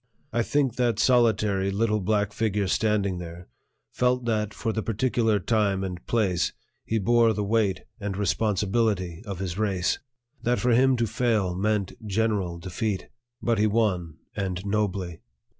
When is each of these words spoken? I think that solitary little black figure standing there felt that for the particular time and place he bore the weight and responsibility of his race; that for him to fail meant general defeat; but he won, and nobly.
I 0.33 0.41
think 0.41 0.77
that 0.77 0.97
solitary 0.97 1.69
little 1.69 1.99
black 1.99 2.33
figure 2.33 2.65
standing 2.67 3.19
there 3.19 3.47
felt 3.91 4.25
that 4.25 4.51
for 4.51 4.73
the 4.73 4.81
particular 4.81 5.37
time 5.39 5.83
and 5.83 6.03
place 6.07 6.53
he 6.83 6.97
bore 6.97 7.33
the 7.33 7.43
weight 7.43 7.83
and 7.99 8.17
responsibility 8.17 9.21
of 9.27 9.37
his 9.37 9.59
race; 9.59 9.99
that 10.41 10.57
for 10.59 10.71
him 10.71 10.95
to 10.97 11.05
fail 11.05 11.53
meant 11.53 11.91
general 12.03 12.57
defeat; 12.57 13.09
but 13.43 13.59
he 13.59 13.67
won, 13.67 14.15
and 14.35 14.65
nobly. 14.65 15.19